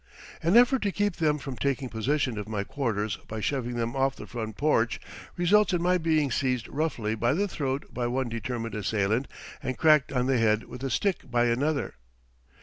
An 0.41 0.57
effort 0.57 0.81
to 0.81 0.91
keep 0.91 1.17
them 1.17 1.37
from 1.37 1.55
taking 1.57 1.87
possession 1.87 2.39
of 2.39 2.49
my 2.49 2.63
quarters 2.63 3.17
by 3.27 3.39
shoving 3.39 3.75
them 3.75 3.95
off 3.95 4.15
the 4.15 4.25
front 4.25 4.57
porch, 4.57 4.99
results 5.37 5.73
in 5.73 5.81
my 5.83 5.99
being 5.99 6.31
seized 6.31 6.67
roughly 6.67 7.13
by 7.13 7.35
the 7.35 7.47
throat 7.47 7.93
by 7.93 8.07
one 8.07 8.27
determined 8.27 8.73
assailant 8.73 9.27
and 9.61 9.77
cracked 9.77 10.11
on 10.11 10.25
the 10.25 10.39
head 10.39 10.63
with 10.63 10.83
a 10.83 10.89
stick 10.89 11.29
by 11.29 11.45
another. 11.45 11.93